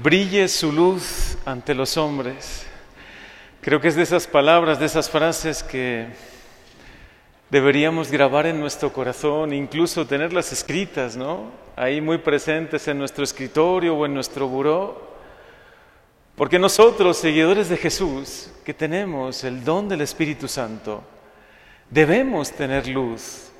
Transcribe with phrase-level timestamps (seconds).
[0.00, 2.66] brille su luz ante los hombres.
[3.60, 6.06] Creo que es de esas palabras, de esas frases que
[7.50, 11.50] deberíamos grabar en nuestro corazón, incluso tenerlas escritas, ¿no?
[11.74, 15.08] Ahí muy presentes en nuestro escritorio o en nuestro buró.
[16.36, 21.02] Porque nosotros, seguidores de Jesús, que tenemos el don del Espíritu Santo,
[21.90, 23.50] debemos tener luz.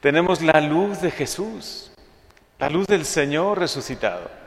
[0.00, 1.92] Tenemos la luz de Jesús,
[2.58, 4.41] la luz del Señor resucitado.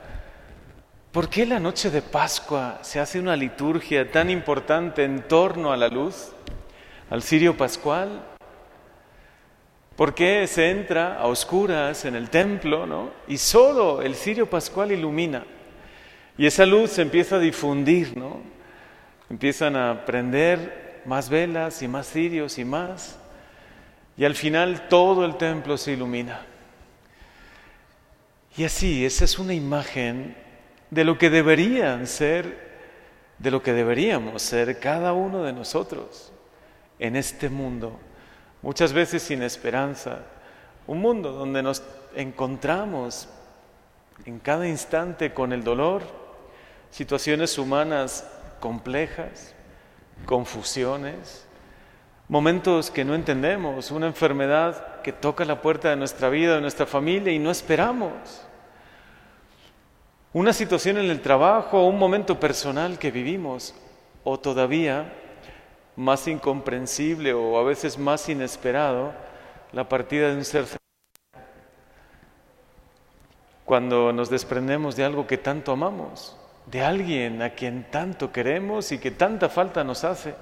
[1.16, 5.76] ¿Por qué la noche de Pascua se hace una liturgia tan importante en torno a
[5.78, 6.32] la luz,
[7.08, 8.22] al cirio pascual?
[9.96, 13.12] ¿Por qué se entra a oscuras en el templo, ¿no?
[13.28, 15.46] Y solo el cirio pascual ilumina.
[16.36, 18.42] Y esa luz se empieza a difundir, ¿no?
[19.30, 23.18] Empiezan a prender más velas y más cirios y más.
[24.18, 26.42] Y al final todo el templo se ilumina.
[28.54, 30.44] Y así, esa es una imagen
[30.90, 32.66] de lo que deberían ser,
[33.38, 36.32] de lo que deberíamos ser cada uno de nosotros
[36.98, 37.98] en este mundo,
[38.62, 40.20] muchas veces sin esperanza,
[40.86, 41.82] un mundo donde nos
[42.14, 43.28] encontramos
[44.24, 46.02] en cada instante con el dolor,
[46.90, 48.26] situaciones humanas
[48.60, 49.54] complejas,
[50.24, 51.46] confusiones,
[52.28, 56.86] momentos que no entendemos, una enfermedad que toca la puerta de nuestra vida, de nuestra
[56.86, 58.45] familia y no esperamos
[60.36, 63.74] una situación en el trabajo un momento personal que vivimos,
[64.22, 65.10] o todavía
[65.96, 69.14] más incomprensible o a veces más inesperado,
[69.72, 70.66] la partida de un ser
[73.64, 78.98] cuando nos desprendemos de algo que tanto amamos, de alguien a quien tanto queremos y
[78.98, 80.34] que tanta falta nos hace.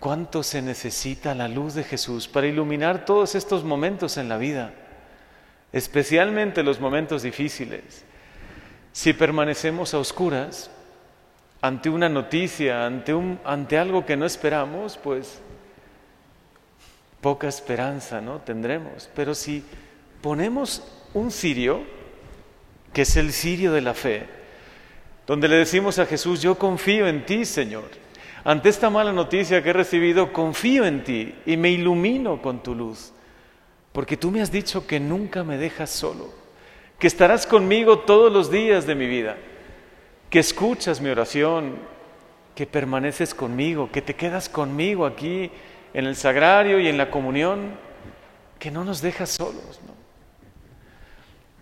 [0.00, 4.74] ¿Cuánto se necesita la luz de Jesús para iluminar todos estos momentos en la vida,
[5.72, 8.04] especialmente los momentos difíciles?
[8.96, 10.70] Si permanecemos a oscuras
[11.60, 15.38] ante una noticia, ante, un, ante algo que no esperamos, pues
[17.20, 19.10] poca esperanza no tendremos.
[19.14, 19.62] Pero si
[20.22, 21.82] ponemos un cirio,
[22.94, 24.26] que es el cirio de la fe,
[25.26, 27.90] donde le decimos a Jesús, yo confío en ti, Señor.
[28.44, 32.74] Ante esta mala noticia que he recibido, confío en ti y me ilumino con tu
[32.74, 33.12] luz,
[33.92, 36.45] porque tú me has dicho que nunca me dejas solo
[36.98, 39.36] que estarás conmigo todos los días de mi vida,
[40.30, 41.76] que escuchas mi oración,
[42.54, 45.50] que permaneces conmigo, que te quedas conmigo aquí
[45.92, 47.76] en el sagrario y en la comunión,
[48.58, 49.80] que no nos dejas solos.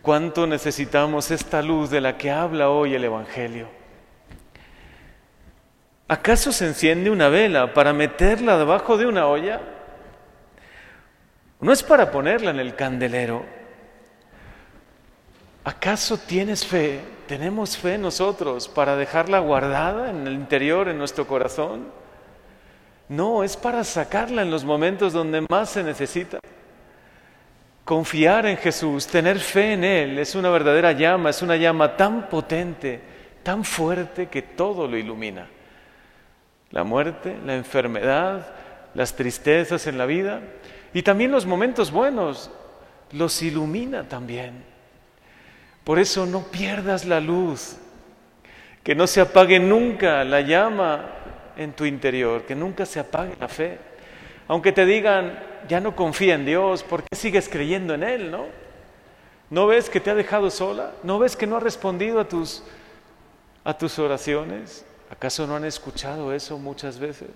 [0.02, 3.68] ¿Cuánto necesitamos esta luz de la que habla hoy el Evangelio?
[6.06, 9.62] ¿Acaso se enciende una vela para meterla debajo de una olla?
[11.60, 13.46] No es para ponerla en el candelero,
[15.64, 17.00] ¿Acaso tienes fe?
[17.26, 21.86] ¿Tenemos fe nosotros para dejarla guardada en el interior, en nuestro corazón?
[23.08, 26.38] No, es para sacarla en los momentos donde más se necesita.
[27.82, 32.28] Confiar en Jesús, tener fe en Él, es una verdadera llama, es una llama tan
[32.28, 33.00] potente,
[33.42, 35.48] tan fuerte que todo lo ilumina.
[36.72, 38.54] La muerte, la enfermedad,
[38.92, 40.40] las tristezas en la vida
[40.92, 42.50] y también los momentos buenos,
[43.12, 44.73] los ilumina también.
[45.84, 47.76] Por eso no pierdas la luz,
[48.82, 51.10] que no se apague nunca la llama
[51.56, 53.78] en tu interior, que nunca se apague la fe.
[54.48, 58.46] Aunque te digan, ya no confía en Dios, ¿por qué sigues creyendo en Él, no?
[59.50, 60.92] ¿No ves que te ha dejado sola?
[61.02, 62.62] ¿No ves que no ha respondido a tus,
[63.62, 64.86] a tus oraciones?
[65.10, 67.28] ¿Acaso no han escuchado eso muchas veces?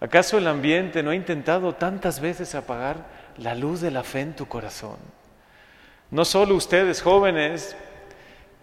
[0.00, 4.34] ¿Acaso el ambiente no ha intentado tantas veces apagar la luz de la fe en
[4.34, 4.96] tu corazón?
[6.10, 7.76] No solo ustedes jóvenes,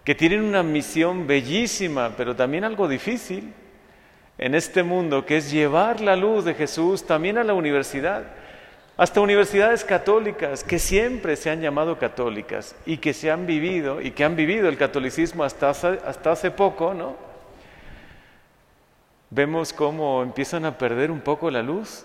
[0.04, 3.52] que tienen una misión bellísima, pero también algo difícil
[4.38, 8.24] en este mundo, que es llevar la luz de Jesús también a la universidad,
[8.96, 14.10] hasta universidades católicas que siempre se han llamado católicas y que se han vivido y
[14.10, 17.16] que han vivido el catolicismo hasta hace, hasta hace poco, ¿no?
[19.30, 22.04] Vemos cómo empiezan a perder un poco la luz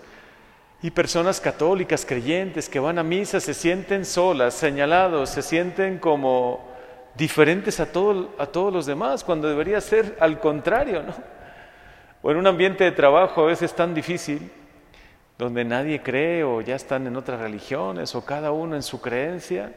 [0.83, 6.68] y personas católicas, creyentes, que van a misa, se sienten solas, señalados, se sienten como
[7.15, 7.88] diferentes a, a
[8.47, 11.15] todos los demás, cuando debería ser al contrario, ¿no?
[12.21, 14.51] O en un ambiente de trabajo a veces tan difícil,
[15.38, 19.71] donde nadie cree o ya están en otras religiones o cada uno en su creencia,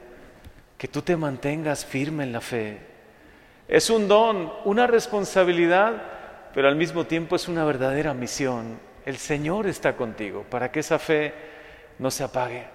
[0.76, 2.78] que tú te mantengas firme en la fe.
[3.68, 6.02] Es un don, una responsabilidad,
[6.52, 10.98] pero al mismo tiempo es una verdadera misión el Señor está contigo para que esa
[10.98, 11.32] fe
[11.98, 12.66] no se apague,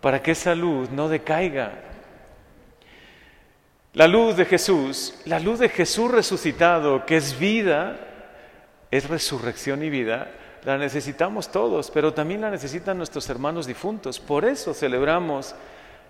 [0.00, 1.72] para que esa luz no decaiga.
[3.92, 7.96] La luz de Jesús, la luz de Jesús resucitado, que es vida,
[8.90, 10.32] es resurrección y vida,
[10.64, 14.18] la necesitamos todos, pero también la necesitan nuestros hermanos difuntos.
[14.18, 15.54] Por eso celebramos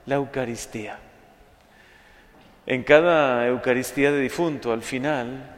[0.06, 0.98] la Eucaristía.
[2.66, 5.56] En cada Eucaristía de difunto, al final,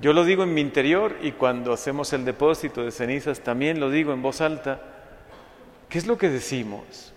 [0.00, 3.90] yo lo digo en mi interior y cuando hacemos el depósito de cenizas también lo
[3.90, 4.80] digo en voz alta.
[5.88, 7.12] ¿Qué es lo que decimos?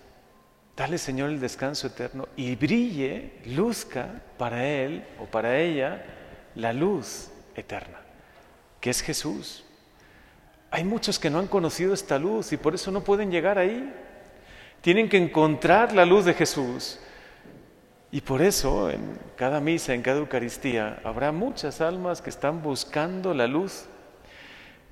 [0.76, 6.04] Dale, Señor, el descanso eterno y brille, luzca para Él o para ella
[6.56, 8.00] la luz eterna,
[8.80, 9.64] que es Jesús.
[10.70, 13.94] Hay muchos que no han conocido esta luz y por eso no pueden llegar ahí.
[14.80, 16.98] Tienen que encontrar la luz de Jesús.
[18.14, 23.34] Y por eso en cada misa, en cada Eucaristía, habrá muchas almas que están buscando
[23.34, 23.86] la luz.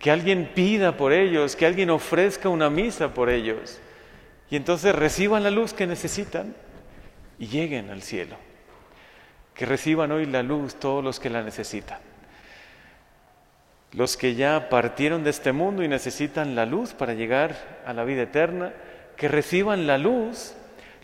[0.00, 3.78] Que alguien pida por ellos, que alguien ofrezca una misa por ellos.
[4.50, 6.52] Y entonces reciban la luz que necesitan
[7.38, 8.34] y lleguen al cielo.
[9.54, 12.00] Que reciban hoy la luz todos los que la necesitan.
[13.92, 18.02] Los que ya partieron de este mundo y necesitan la luz para llegar a la
[18.02, 18.72] vida eterna,
[19.16, 20.56] que reciban la luz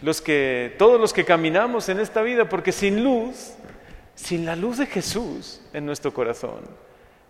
[0.03, 3.55] los que, todos los que caminamos en esta vida, porque sin luz,
[4.15, 6.61] sin la luz de Jesús en nuestro corazón,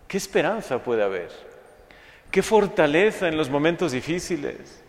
[0.07, 1.29] ¿qué esperanza puede haber?
[2.31, 4.83] ¿Qué fortaleza en los momentos difíciles?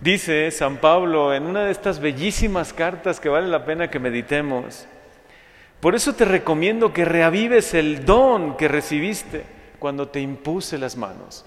[0.00, 4.86] Dice San Pablo en una de estas bellísimas cartas que vale la pena que meditemos,
[5.80, 9.44] por eso te recomiendo que reavives el don que recibiste
[9.78, 11.44] cuando te impuse las manos.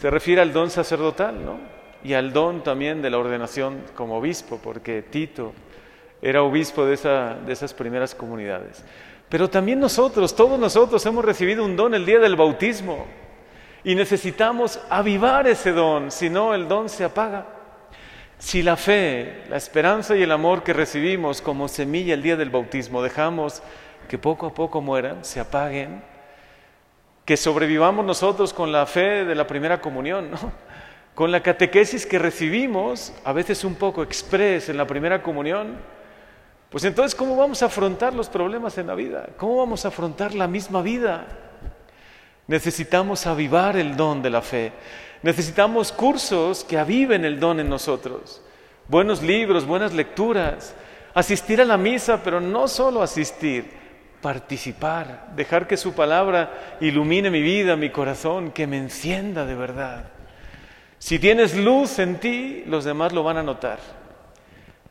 [0.00, 1.77] Se refiere al don sacerdotal, ¿no?
[2.04, 5.52] Y al don también de la ordenación como obispo, porque Tito
[6.22, 8.84] era obispo de, esa, de esas primeras comunidades.
[9.28, 13.06] Pero también nosotros, todos nosotros hemos recibido un don el día del bautismo
[13.84, 17.46] y necesitamos avivar ese don, si no el don se apaga.
[18.38, 22.50] Si la fe, la esperanza y el amor que recibimos como semilla el día del
[22.50, 23.62] bautismo dejamos
[24.08, 26.02] que poco a poco mueran, se apaguen,
[27.24, 30.38] que sobrevivamos nosotros con la fe de la primera comunión, ¿no?
[31.18, 35.76] Con la catequesis que recibimos, a veces un poco express en la primera comunión,
[36.70, 39.30] pues entonces ¿cómo vamos a afrontar los problemas en la vida?
[39.36, 41.26] ¿Cómo vamos a afrontar la misma vida?
[42.46, 44.70] Necesitamos avivar el don de la fe.
[45.24, 48.40] Necesitamos cursos que aviven el don en nosotros.
[48.86, 50.72] Buenos libros, buenas lecturas.
[51.14, 53.68] Asistir a la misa, pero no solo asistir,
[54.22, 60.17] participar, dejar que su palabra ilumine mi vida, mi corazón, que me encienda de verdad.
[61.08, 63.78] Si tienes luz en ti, los demás lo van a notar.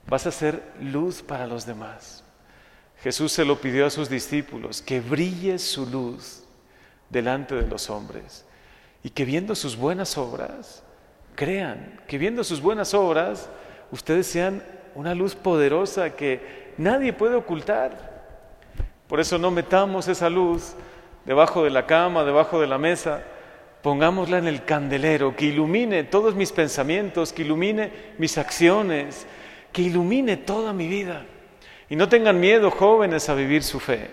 [0.08, 2.24] Vas a ser luz para los demás.
[3.04, 6.44] Jesús se lo pidió a sus discípulos, que brille su luz
[7.12, 8.48] delante de los hombres
[9.04, 10.82] y que viendo sus buenas obras,
[11.36, 13.48] crean, que viendo sus buenas obras,
[13.92, 14.64] ustedes sean
[14.96, 18.24] una luz poderosa que nadie puede ocultar.
[19.08, 20.74] Por eso no metamos esa luz
[21.26, 23.22] debajo de la cama, debajo de la mesa,
[23.82, 29.26] pongámosla en el candelero, que ilumine todos mis pensamientos, que ilumine mis acciones,
[29.72, 31.26] que ilumine toda mi vida.
[31.90, 34.10] Y no tengan miedo, jóvenes, a vivir su fe,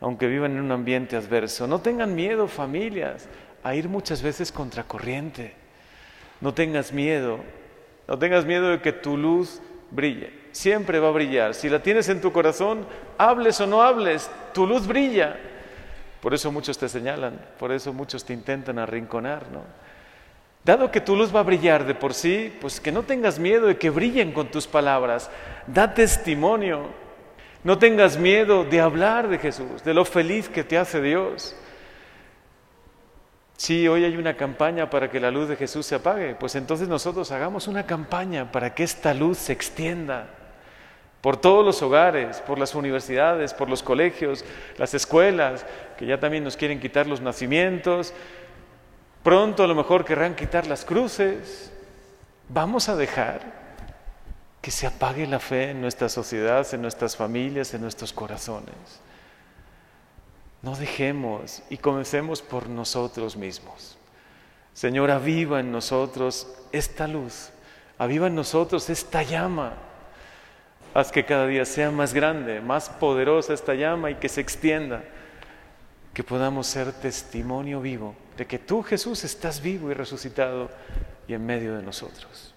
[0.00, 1.66] aunque vivan en un ambiente adverso.
[1.66, 3.28] No tengan miedo, familias,
[3.62, 5.54] a ir muchas veces contracorriente.
[6.40, 7.38] No tengas miedo,
[8.08, 10.44] no tengas miedo de que tu luz brille.
[10.52, 11.54] Siempre va a brillar.
[11.54, 12.86] Si la tienes en tu corazón,
[13.18, 15.36] hables o no hables, tu luz brilla.
[16.24, 19.60] Por eso muchos te señalan, por eso muchos te intentan arrinconar, ¿no?
[20.64, 23.66] Dado que tu luz va a brillar de por sí, pues que no tengas miedo
[23.66, 25.30] de que brillen con tus palabras.
[25.66, 26.86] Da testimonio.
[27.62, 31.54] No tengas miedo de hablar de Jesús, de lo feliz que te hace Dios.
[33.58, 36.88] Si hoy hay una campaña para que la luz de Jesús se apague, pues entonces
[36.88, 40.43] nosotros hagamos una campaña para que esta luz se extienda
[41.24, 44.44] por todos los hogares, por las universidades, por los colegios,
[44.76, 45.64] las escuelas,
[45.96, 48.12] que ya también nos quieren quitar los nacimientos.
[49.22, 51.72] Pronto a lo mejor querrán quitar las cruces.
[52.50, 53.40] Vamos a dejar
[54.60, 58.74] que se apague la fe en nuestra sociedad, en nuestras familias, en nuestros corazones.
[60.60, 63.96] No dejemos y comencemos por nosotros mismos.
[64.74, 67.48] Señor, aviva en nosotros esta luz,
[67.96, 69.72] aviva en nosotros esta llama
[70.94, 75.02] Haz que cada día sea más grande, más poderosa esta llama y que se extienda,
[76.14, 80.70] que podamos ser testimonio vivo de que tú Jesús estás vivo y resucitado
[81.26, 82.53] y en medio de nosotros.